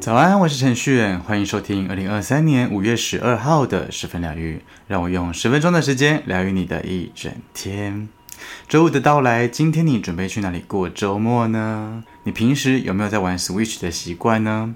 [0.00, 4.62] 早安，我是陈旭，欢迎收听二零二三年五月十二号的十分疗愈。
[4.88, 8.08] 让我用十分钟的时间疗愈你的一整天。
[8.66, 12.02] 周五的到来，今天你准备去哪里过周末呢？
[12.24, 14.74] 你平时有没有在玩 Switch 的习惯呢？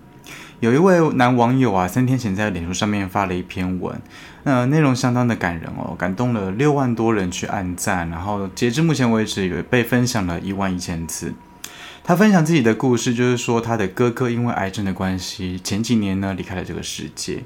[0.64, 4.00] 有一位男网友啊，三天前在脸书上面发了一篇文，
[4.44, 11.34] 那内容相当的感人哦，感动了六万多人去按赞，然后截至目前为止，有被分享了一万一千次。
[12.02, 17.42] 他分享自己的故事，就是说他的哥哥因为癌症的关系，前几年呢离开了这个世界。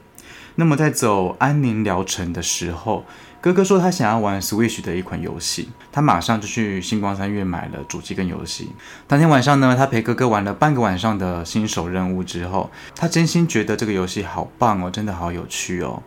[0.60, 3.04] 那么在走安宁疗程的时候，
[3.40, 8.72] 哥哥说他想要玩 Switch 的一款游戏，他马上就去星光三月买了主机跟游戏。
[9.06, 16.02] 当天晚上呢，他陪哥哥玩了半个晚上的新手任务之后，他真心觉得这个游戏好棒哦，真的好有趣哦。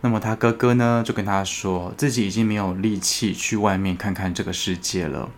[0.00, 5.28] 那么他哥哥呢就跟他说，自己已经没有力气去外面看看这个世界了。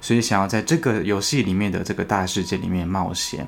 [0.00, 3.46] 所以想要在这个游戏里面的这个大世界里面冒险。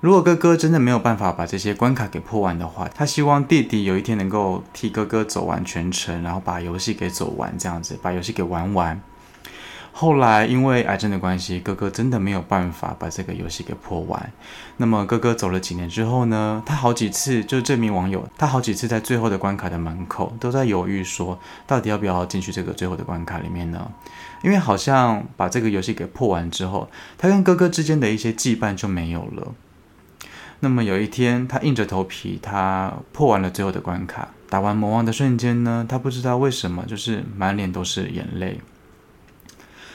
[0.00, 8.98] 如果哥哥真的没有办法把这些关卡给破完的话，他希望弟弟有一天能够替哥哥走完全程，然后把游戏给走完，这样子把游戏给玩完。
[9.92, 14.32] 后来因为癌症的关系，哥哥真的没有办法把这个游戏给破完。
[14.78, 23.90] 那么哥哥走了几年之后呢，他好几次就这名网友，他好几次在最后的关卡的门口都在犹豫，说到底要不要进去这个最后的关卡里面呢？
[24.42, 29.52] 因为好像把这个游戏给破完之后，他跟哥哥之间的一些羁绊就没有了。
[30.60, 38.60] 那么有一天，他硬着头皮，他破完了最后的关卡，打完魔王的瞬间呢，他不知道为什么，就是满脸都是眼泪。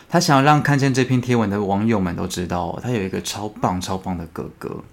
[0.09, 4.83] 他想要让看见这篇贴文的网友们都知道，他有一个超棒超棒的哥哥。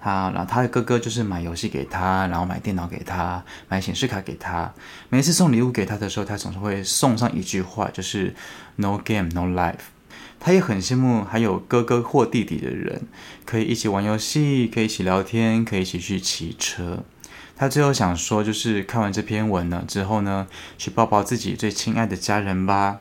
[0.00, 4.70] 他，然后他的哥哥就是买游戏给他，然后买电脑给他，买显示卡给他。
[5.08, 8.34] 每次送礼物给他的时候，他总是会送上一句话，就是
[8.76, 9.93] “No game, no life”。
[10.38, 13.02] 他也很羡慕还有哥哥或弟弟的人，
[13.44, 17.02] 可以一起玩游戏，可以一起聊天，可以一起去骑车。
[17.56, 22.98] 他最后想说，就是看完这篇文了之后呢，去抱抱自己最亲爱的家人吧。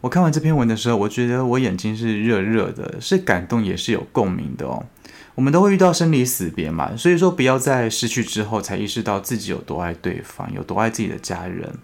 [0.00, 4.86] 我看完这篇文的时候，我觉得我眼睛是热热的，是感动也是有共鸣的哦。
[5.34, 11.74] 我们都会遇到生离死别嘛，所以说不要在失去之后才意识到自己有多爱对方，有多爱自己的家人。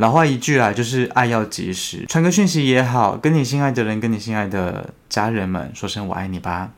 [0.00, 6.70] 老话一句啦，就是爱要及时，传个讯息也好，跟你心爱的人，跟你心爱的家人们说声我爱你吧。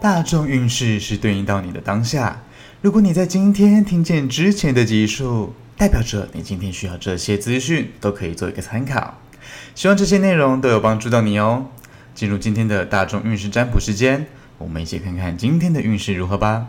[0.00, 2.40] 大众运势是对应到你的当下，
[2.80, 9.18] 如果你在今天听见之前的集数，代表着你今天需要这些资讯，都可以做一个参考。
[9.74, 11.66] 希望这些内容都有帮助到你哦。
[12.14, 14.26] 进入今天的大众运势占卜时间，
[14.56, 16.68] 我们一起看看今天的运势如何吧。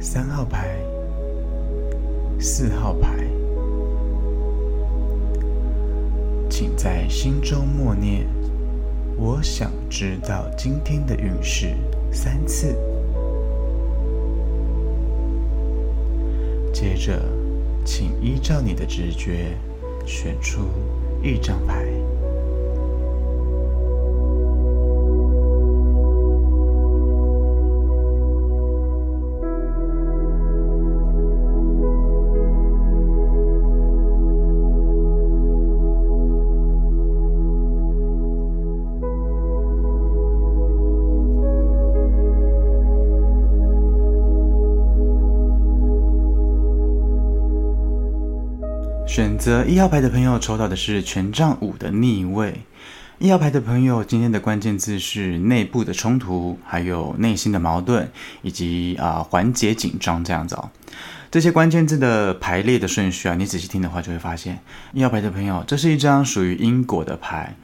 [0.00, 0.76] 三号牌、
[2.40, 3.18] 四号牌。
[6.48, 8.26] 请在心中默念
[9.18, 11.74] ：“我想知道今天的运势”
[12.10, 12.74] 三次。
[16.72, 17.22] 接着，
[17.84, 19.56] 请依照你的直觉。
[20.06, 20.62] 选出
[21.22, 21.84] 一张牌。
[49.40, 52.60] 择一号牌的朋友抽到的是权杖五的逆位。
[53.18, 58.06] 一号牌的朋友，今天的关键字是内部的冲突，还有内心的矛盾，
[58.42, 60.68] 以及啊缓解紧张这样子哦。
[61.30, 64.60] 这些关键字的排列的顺序啊，你仔细听的话就会发现，
[64.92, 67.56] 一号牌的朋友，这是一张属于因果的牌。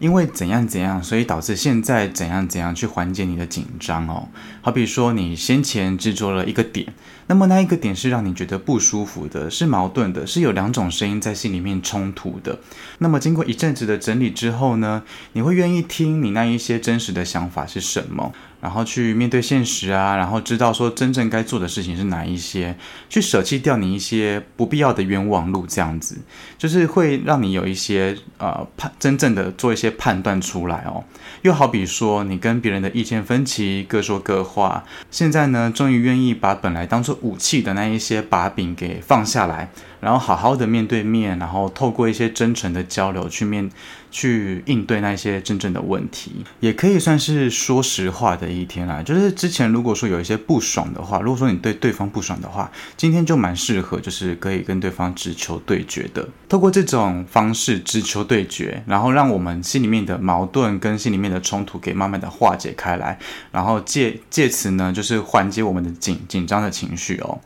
[0.00, 4.28] 因为怎样怎样，所以导致现在怎样怎样去缓解你的紧张哦。
[4.60, 6.92] 好比说，你先前制作了一个点，
[7.26, 12.58] 那么那一个点是让你觉得不舒服的，是矛盾的，是有两种声音在心里面冲突的。
[12.98, 18.32] 那么经过一阵子的整理之后呢，你会愿意听你那一些真实的想法是什么？
[18.60, 22.74] 然后去面对现实啊，然后知道说真正该做的事情是哪一些，
[23.10, 26.16] 去舍弃掉你一些不必要的冤枉路，这样子
[26.56, 31.04] 就是会让你有一些呃判真正的做一些判断出来哦。
[31.42, 39.70] 又好比说你跟别人的意见分歧，各说各话，现在呢终于愿意把本来当做武器的那一些把柄给放下来。
[40.04, 43.70] 然后好好的面对面，然后透过一些真诚的交流去面
[44.10, 49.02] 去应对那些真正的问题，也可以算是说实话的一天啦。
[49.02, 56.28] 就是之前如果说有一些不爽的话，如果说你对对方不爽的话，今天就蛮适合，就是可以跟对方直球对决的。
[56.48, 63.18] 透过这种方式直球对决，然后让我们心里面的矛盾跟心里面的冲突给慢慢的化解开来，
[63.50, 67.40] 然后借借此呢，就是缓解我们的紧紧张的情绪哦。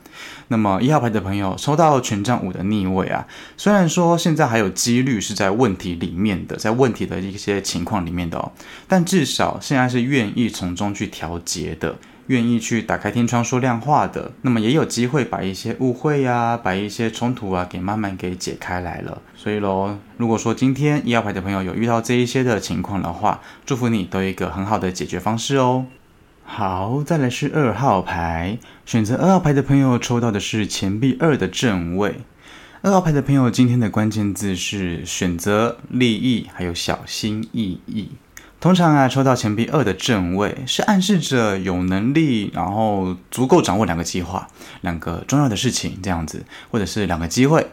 [0.49, 8.53] 那么一号牌的朋友抽到权杖五的逆位啊，虽然说现在还有几率是在问题里面的，在问题的一些情况里面的哦，
[8.87, 11.97] 但至少现在是愿意从中去调节的，
[12.27, 19.23] 愿意去打开天窗说亮话的，那么也有机会把一些误会呀，把一些冲突啊给慢慢给解开来了。
[19.35, 25.87] 所以喽，如果说今天一号牌的朋友有遇到这一些的情况的话，祝福你都有一个很好的解决方式哦。
[26.51, 28.57] 好，再来是二号牌，
[28.87, 32.23] 选择二号牌的朋友抽到的是钱币二的正位。
[32.81, 38.09] 二号牌的朋友，今天的关键字是选择、利益，还有小心翼翼。
[38.61, 44.47] 通常啊，抽到钱币二的正位，是暗示着有能力，然后足够掌握两个计划、
[44.83, 47.67] 两个重要的事情这样子，或者是两个机会，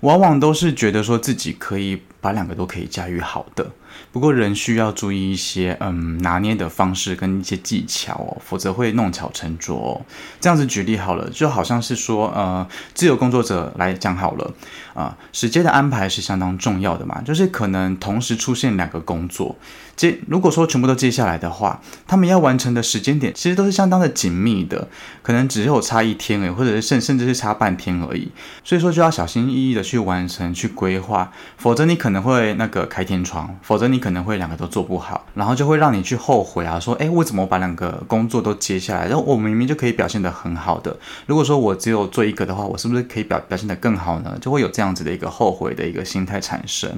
[0.00, 3.70] 往往都是觉得说自己可以把两个都可以驾驭好的。
[4.12, 10.04] 不过人需要注意一些，嗯，拿捏的方式跟一些技巧哦，否则会弄巧成拙哦。
[10.40, 14.52] 这样子举例好了，就好像是说，呃，自由工作者来讲好了，
[14.92, 19.56] 啊、时间的安排是相当重要的嘛，就是可能同时出现两个工作，
[19.96, 24.88] 接如果说全部都接下来的话，他们要完成的时间点其实都是相当的紧密的，
[25.22, 28.30] 可能只有差一天而已，或者是甚甚至是差半天而已，
[28.62, 33.85] 所以说就要小心翼翼的去完成、去规划，否则你可能会那个开天窗，否则。
[33.88, 39.06] 你可能会两个都做不好，然后就会让你去后悔啊，说，哎，我怎么把两个工作都接下来？
[39.06, 40.96] 然后我明明就可以表现得很好的，
[41.26, 44.36] 如果说我只有做一个的话，我是不是可以表表现得更好呢？
[44.40, 46.90] 就会有这样子的一个后悔的一个心态产生。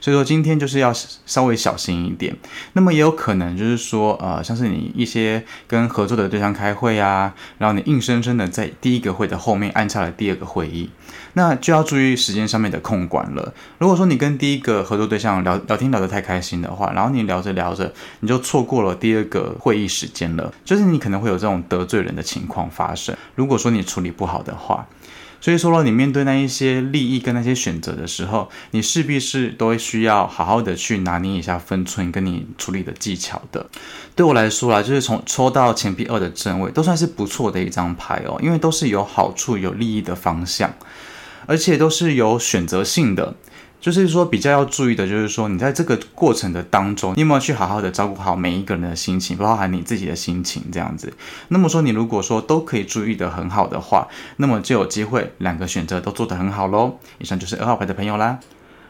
[0.00, 0.92] 所以说今天就是要
[1.24, 2.36] 稍微小心一点。
[2.72, 10.90] 那么也有可能就是说，呃，像是你一些跟合作的对象开会啊，然后你硬生生的在第一个会的后面按下了第二个会议，
[11.34, 13.54] 那就要注意时间上面的控管了。
[13.78, 17.90] 如果说你跟第一个合作对象聊聊天聊得太开，开心的话，然后你聊着聊着，
[18.20, 23.16] 你就错过了第二个会议时间了，就是你可能会有这种得罪人的情况发生。
[23.34, 24.86] 如果说你处理不好的话，
[25.40, 33.64] 所以说了，你面对那一些利益跟那些选择的时候，你势必是都会需要好好的去拿捏一下分寸，跟你处理的技巧的。
[34.14, 40.74] 对我来说啦，就是从抽到钱币二的正位，都算是不错的一张牌哦，因为都是有好处、有利益的方向，
[41.46, 43.34] 而且都是有选择性的。
[43.86, 51.12] 就是说，比较要注意的，就是说，你在这个过程的当中，你有没有去好好的照顾好每一个人的心情，包含你自己的心情这样子。
[51.50, 56.98] 那么说，你如果说都可以注意得很好的话，那么就有机会两个选择都做得很好喽。
[57.18, 58.40] 以上就是二号牌的朋友啦。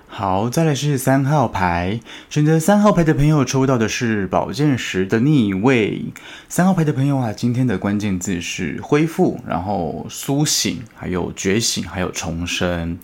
[0.09, 2.01] 好，再来是三号牌，
[2.31, 6.07] 选择三号牌的朋友抽到的是宝剑十的逆位。
[6.49, 12.99] 三号牌的朋友啊，今天的关键字是恢复，然后苏醒，还有觉醒，还有重生。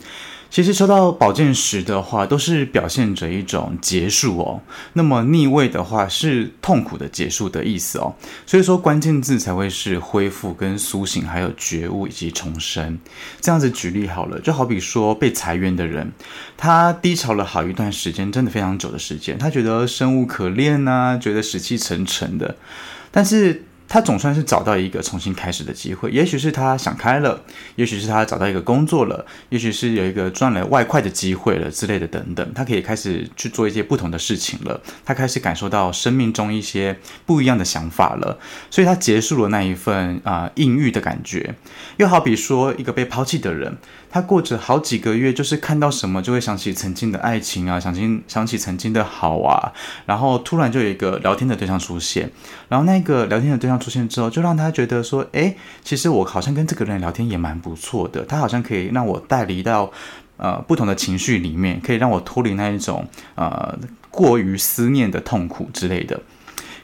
[0.53, 4.61] 其实抽到宝剑十的话，都是表现着一种结束哦。
[4.93, 8.15] 那么逆位的话，是痛苦的结束的意思哦。
[8.45, 12.99] 所以说关键字才会是恢复、跟苏醒，还有觉悟以及重生。
[13.41, 16.13] 这样子举例好了，就好比说被裁员的人，
[16.59, 22.57] 他低潮了好一段时间，真的非常久的时间，他觉得生无可恋呐、啊，觉得死气沉沉的，
[23.11, 23.65] 但是。
[23.93, 27.39] 他总算是找到一个重新开始的机会，也许是他想开了，
[27.77, 36.97] 也许是他找到一个工作了，也许是有一个赚了外快的机会了之类的等等，他可以开始去做一些不同的事情了，他开始感受到生命中一些
[37.27, 38.39] 不一样的想法了，
[38.71, 41.55] 所以他结束了那一份啊抑郁的感觉，
[41.99, 43.77] 又好比说一个被抛弃的人。
[44.15, 49.73] 他过着好几个月，就是看到什么就会想起曾经的爱情啊，想起想起曾经的好啊，
[50.05, 52.31] 然后突然就有一个聊天的对象出现，
[52.69, 59.91] 然后那个聊天的对象出现之后，就让他觉得说，诶，其实我好像跟这个人聊天也蛮不错的，他好像可以让我带离到
[60.37, 63.77] 呃不同的情绪里面，可以让我脱离那一种呃
[64.09, 66.21] 过于思念的痛苦之类的，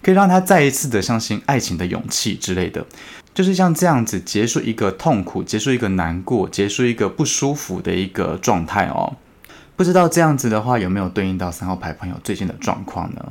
[0.03, 2.85] 可以让他再一次的相信爱情的勇气之类的。
[3.33, 9.17] 就是像这样子结束一个痛苦，结束一个难过，结束一个不舒服的一个状态哦。
[9.77, 13.25] 不知道这样子的话有没有对应到三号牌朋友最近的状况呢？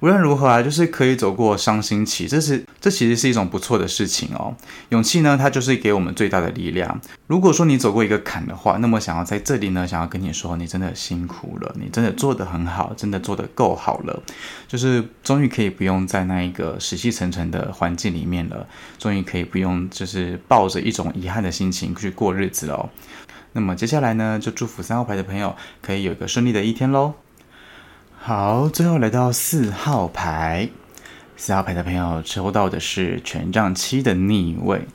[0.00, 4.54] 无论如何啊，就是可以走过伤心期，这是这其实是一种不错的事情哦。
[4.90, 7.00] 勇气呢，它就是给我们最大的力量。
[7.26, 14.22] 如果说你走过一个坎的话，那么想要在这里呢，想要跟你说，你真的辛苦了，你真的做得很好，真的做得够好了，
[14.68, 18.66] 就是终于可以不用在那一个死气沉沉的环境里面了，
[18.98, 22.88] 终于可以不用就是抱着一种遗憾的心情去过日子了哦。
[23.52, 27.14] 那么接下来呢，就祝福三号牌的朋友可以有一个顺利的一天喽。
[28.20, 30.68] 好，最后来到四号牌，
[31.36, 34.86] 四号牌的朋友抽到的是权杖七的逆位。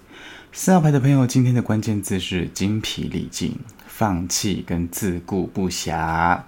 [0.51, 6.41] 四号牌的朋友，今天的关键字是精疲力尽、放弃跟自顾不暇。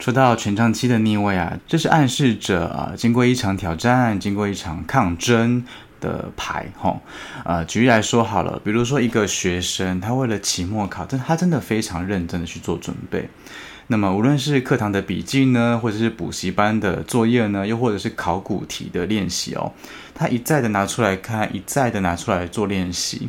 [0.00, 5.64] 抽到权杖七的逆位啊，这是暗示着啊，经过一场挑战，经过一场抗争
[6.00, 6.98] 的牌哈。
[7.44, 13.28] 呃，举例来说好了，比如说一个学生，他为了期末考，但他真的非常认真的去做准备。
[13.92, 19.72] 那么，无论是课堂的笔记呢，或者是补习班的作业呢，又或者是考古题的练习哦，
[20.14, 23.28] 他一再的拿出来看，一再的拿出来做练习。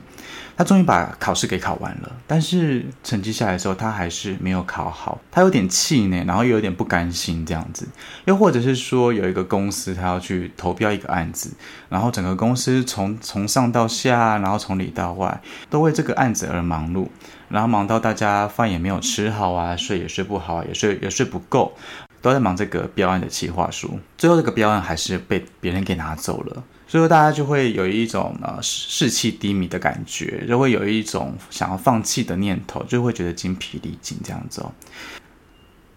[0.56, 7.88] 他终于把考试给考完了，但是成绩下来之后，他还是没有考好，他有点气馁，然后又有点不甘心这样子。
[8.25, 11.50] 又或者是说，有一个公司他要去投标一个案子，
[11.89, 15.41] 然后整个公司从从上到下，然后从里到外，
[15.72, 17.08] 都为这个案子而忙碌。
[17.51, 21.75] 然后忙到大家饭也没有吃好啊，睡也睡不好，也睡也睡不够，
[22.22, 24.00] 都在忙这个标案的企划书。
[24.17, 34.72] 最后这个标案还是被别人给拿走了，所以说大家就会有一种呃士气低迷的感觉，就会有一种想要放弃的念头，就会觉得精疲力尽这样子哦。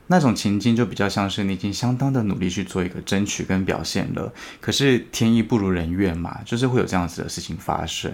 [0.06, 4.30] 那种情境就比较像是你已经相当的努力去做一个争取跟表现了，
[4.60, 8.12] 可是天意不如人愿嘛，就是会有这样子的事情发生。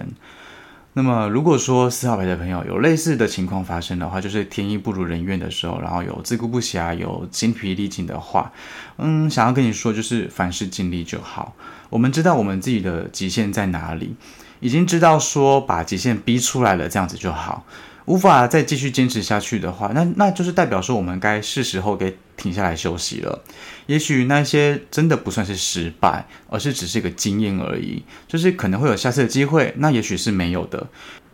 [0.93, 8.51] 那么，如果说四号牌的朋友有类似的情况发生的话，就是天意不如人愿的时候，然后有自顾不暇、有精疲力尽的话，
[8.97, 11.53] 嗯，想要跟你说，就是凡事尽力就好。
[11.89, 14.15] 我们知道我们自己的极限在哪里，
[14.59, 17.65] 已经知道说把极限逼出来了，这样子就好。
[18.05, 23.43] 无法再继续坚持下去的话，那那就是代表说我们该是时候给停下来休息了。
[23.85, 28.03] 也许那些真的不算是失败，而是只是一个经验而已。
[28.27, 30.87] 就是可能会有下次的机会，那也许是没有的，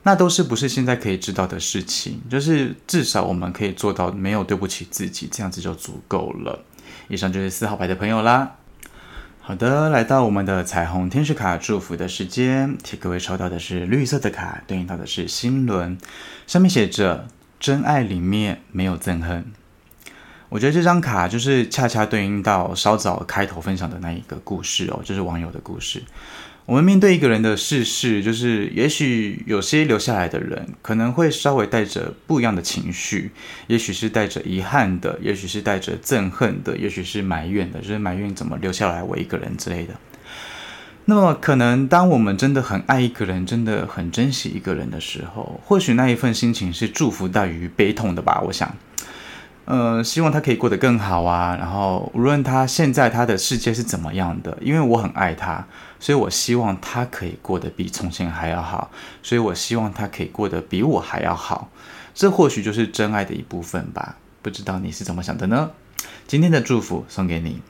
[0.03, 2.21] 那都是不是现在可以知道的事情。
[2.29, 6.63] 就是至少我们可以做到没有对不起自己，这样子就足够了。
[7.07, 8.55] 以上就是四号牌的朋友啦。
[9.47, 15.97] 好的，来到我们的彩虹天使卡祝福的时间，替各位抽到的是绿色的卡，对应到的是心轮，
[16.45, 19.45] 上面写着“真爱里面没有憎恨”。
[20.49, 26.03] 我觉得这张卡就是恰恰对应到稍早开头分享的那一个故事哦，就是网友的故事。
[26.67, 33.31] 我们面对一个人的逝世，就是也许有些留下来的人可能会稍微带着不一样的情绪，
[33.67, 39.93] 也许是带着遗憾的，也许是带着憎恨的，也许是埋怨的，就是埋怨怎么留下来我一个人之类的。
[41.05, 48.75] 那么，可能当我们真的很爱一个人，真的很珍惜一个人的时候，或许那一份心情是祝福大于悲痛的吧，我想。
[49.67, 51.57] 呃，希望他可以过得更好啊。
[51.59, 55.67] 然后，无论他现在他的世界是怎么样的，因为我很爱他，
[55.99, 58.89] 所以我希望他可以过得比从前还要好。
[59.21, 61.69] 所以我希望他可以过得比我还要好。
[62.15, 64.15] 这或许就是真爱的一部分吧。
[64.41, 65.71] 不知道你是怎么想的呢？
[66.25, 67.61] 今天的祝福送给你。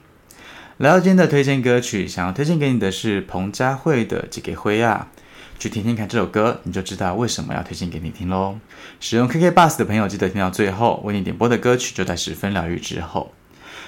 [0.76, 5.08] 来到今天的推荐歌曲，想要推荐给你的是彭佳慧的《寄给灰亚》。
[5.58, 8.56] 去听听看这首歌，你就知道为什么要推荐给你听喽。
[9.00, 13.32] 使用 KK Bus 的朋友，记得听到最后，为你点播的歌曲就在十分疗愈之后。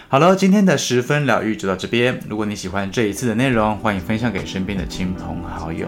[0.08, 2.18] 好了，今天的十分疗愈就到这边。
[2.28, 5.86] 如果你喜欢这一次的内容，欢迎分享给身边的亲朋好友。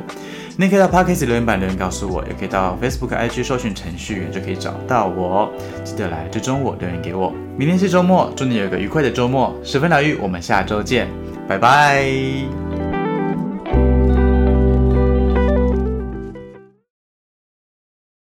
[0.57, 5.53] 你可以到 Podcast 留言板留言告诉我，也可以到 Facebook IG 搜寻程序员就可以找到我。
[5.83, 7.35] 记得来追踪我，留言给我。
[7.57, 9.59] 明天是周末，祝你有个愉快的周末。
[9.65, 11.09] 十分疗愈，我们下周见，
[11.49, 12.62] 拜拜。